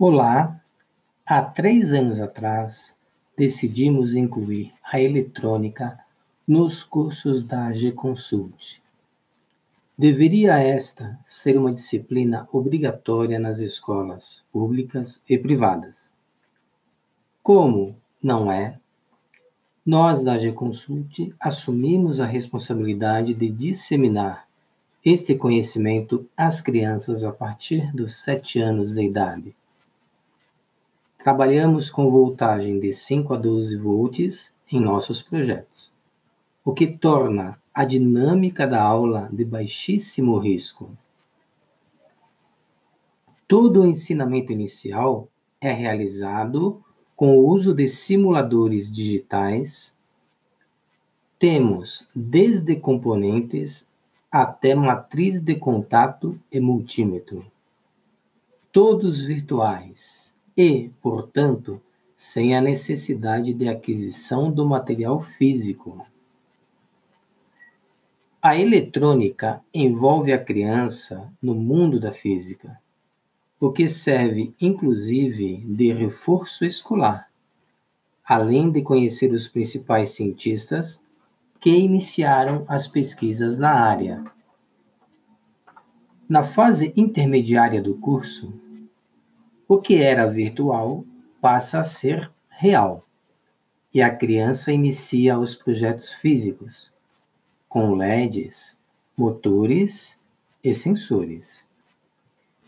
Olá! 0.00 0.62
Há 1.26 1.42
três 1.42 1.92
anos 1.92 2.20
atrás, 2.20 2.94
decidimos 3.36 4.14
incluir 4.14 4.72
a 4.80 5.00
eletrônica 5.00 5.98
nos 6.46 6.84
cursos 6.84 7.42
da 7.42 7.72
G-Consult. 7.72 8.80
Deveria 9.98 10.56
esta 10.60 11.18
ser 11.24 11.58
uma 11.58 11.72
disciplina 11.72 12.48
obrigatória 12.52 13.40
nas 13.40 13.58
escolas 13.58 14.46
públicas 14.52 15.20
e 15.28 15.36
privadas. 15.36 16.14
Como 17.42 17.96
não 18.22 18.52
é, 18.52 18.78
nós 19.84 20.22
da 20.22 20.38
G-Consult 20.38 21.34
assumimos 21.40 22.20
a 22.20 22.26
responsabilidade 22.26 23.34
de 23.34 23.48
disseminar 23.48 24.46
este 25.04 25.34
conhecimento 25.34 26.24
às 26.36 26.60
crianças 26.60 27.24
a 27.24 27.32
partir 27.32 27.92
dos 27.92 28.14
sete 28.14 28.60
anos 28.60 28.94
de 28.94 29.02
idade 29.02 29.56
Trabalhamos 31.28 31.90
com 31.90 32.08
voltagem 32.08 32.80
de 32.80 32.90
5 32.90 33.34
a 33.34 33.36
12 33.36 33.76
volts 33.76 34.56
em 34.72 34.80
nossos 34.80 35.20
projetos, 35.20 35.92
o 36.64 36.72
que 36.72 36.86
torna 36.86 37.60
a 37.74 37.84
dinâmica 37.84 38.66
da 38.66 38.82
aula 38.82 39.28
de 39.30 39.44
baixíssimo 39.44 40.38
risco. 40.38 40.90
Todo 43.46 43.82
o 43.82 43.86
ensinamento 43.86 44.52
inicial 44.52 45.28
é 45.60 45.70
realizado 45.70 46.82
com 47.14 47.36
o 47.36 47.46
uso 47.46 47.74
de 47.74 47.86
simuladores 47.86 48.90
digitais. 48.90 49.94
Temos 51.38 52.08
desde 52.16 52.74
componentes 52.74 53.86
até 54.32 54.74
matriz 54.74 55.38
de 55.38 55.56
contato 55.56 56.40
e 56.50 56.58
multímetro. 56.58 57.44
Todos 58.72 59.20
virtuais 59.20 60.37
e, 60.58 60.90
portanto, 61.00 61.80
sem 62.16 62.56
a 62.56 62.60
necessidade 62.60 63.54
de 63.54 63.68
aquisição 63.68 64.50
do 64.50 64.66
material 64.66 65.20
físico. 65.20 66.04
A 68.42 68.58
eletrônica 68.58 69.62
envolve 69.72 70.32
a 70.32 70.44
criança 70.44 71.32
no 71.40 71.54
mundo 71.54 72.00
da 72.00 72.10
física, 72.10 72.76
o 73.60 73.70
que 73.70 73.88
serve 73.88 74.52
inclusive 74.60 75.58
de 75.58 75.92
reforço 75.92 76.64
escolar, 76.64 77.30
além 78.24 78.68
de 78.72 78.82
conhecer 78.82 79.32
os 79.32 79.46
principais 79.46 80.10
cientistas 80.10 81.04
que 81.60 81.70
iniciaram 81.70 82.64
as 82.66 82.88
pesquisas 82.88 83.56
na 83.58 83.70
área. 83.70 84.24
Na 86.28 86.42
fase 86.42 86.92
intermediária 86.96 87.80
do 87.80 87.94
curso, 87.94 88.52
o 89.70 89.78
que 89.78 89.96
era 89.96 90.26
virtual 90.26 91.04
passa 91.42 91.80
a 91.80 91.84
ser 91.84 92.32
real. 92.48 93.04
E 93.92 94.00
a 94.00 94.14
criança 94.14 94.72
inicia 94.72 95.38
os 95.38 95.54
projetos 95.54 96.10
físicos, 96.10 96.90
com 97.68 97.94
LEDs, 97.94 98.80
motores 99.14 100.22
e 100.64 100.74
sensores. 100.74 101.68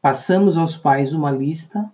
Passamos 0.00 0.56
aos 0.56 0.76
pais 0.76 1.12
uma 1.12 1.32
lista 1.32 1.92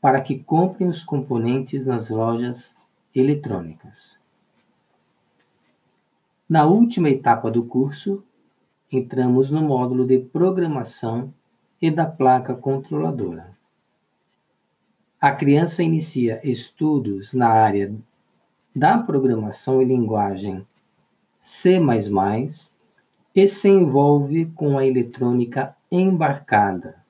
para 0.00 0.22
que 0.22 0.38
comprem 0.38 0.88
os 0.88 1.04
componentes 1.04 1.86
nas 1.86 2.08
lojas 2.08 2.78
eletrônicas. 3.14 4.18
Na 6.48 6.64
última 6.64 7.10
etapa 7.10 7.50
do 7.50 7.64
curso, 7.64 8.24
entramos 8.90 9.50
no 9.50 9.60
módulo 9.60 10.06
de 10.06 10.18
programação 10.18 11.34
e 11.82 11.90
da 11.90 12.06
placa 12.06 12.54
controladora 12.54 13.59
a 15.20 15.30
criança 15.32 15.82
inicia 15.82 16.40
estudos 16.42 17.34
na 17.34 17.48
área 17.48 17.94
da 18.74 18.96
programação 18.96 19.82
e 19.82 19.84
linguagem 19.84 20.66
C++ 21.38 21.78
e 23.34 23.46
se 23.46 23.68
envolve 23.68 24.46
com 24.54 24.78
a 24.78 24.86
eletrônica 24.86 25.76
embarcada, 25.92 27.04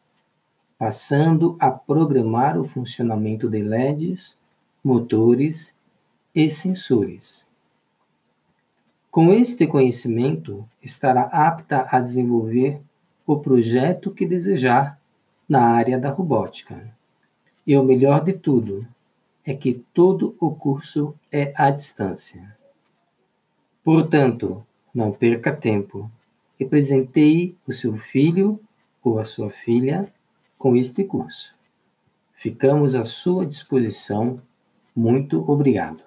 passando 0.76 1.56
a 1.60 1.70
programar 1.70 2.58
o 2.58 2.64
funcionamento 2.64 3.48
de 3.48 3.62
LEDs, 3.62 4.40
motores 4.82 5.78
e 6.34 6.50
sensores. 6.50 7.48
Com 9.08 9.32
este 9.32 9.68
conhecimento, 9.68 10.68
estará 10.82 11.22
apta 11.22 11.86
a 11.88 12.00
desenvolver 12.00 12.80
o 13.24 13.38
projeto 13.38 14.10
que 14.10 14.26
desejar 14.26 14.98
na 15.48 15.62
área 15.62 15.96
da 15.96 16.10
robótica. 16.10 16.98
E 17.70 17.76
o 17.76 17.84
melhor 17.84 18.24
de 18.24 18.32
tudo 18.32 18.84
é 19.46 19.54
que 19.54 19.84
todo 19.94 20.34
o 20.40 20.50
curso 20.50 21.14
é 21.30 21.52
à 21.54 21.70
distância. 21.70 22.56
Portanto, 23.84 24.66
não 24.92 25.12
perca 25.12 25.54
tempo 25.54 26.10
e 26.58 26.64
presenteie 26.64 27.56
o 27.64 27.72
seu 27.72 27.96
filho 27.96 28.58
ou 29.04 29.20
a 29.20 29.24
sua 29.24 29.50
filha 29.50 30.12
com 30.58 30.74
este 30.74 31.04
curso. 31.04 31.54
Ficamos 32.34 32.96
à 32.96 33.04
sua 33.04 33.46
disposição. 33.46 34.42
Muito 34.92 35.48
obrigado. 35.48 36.02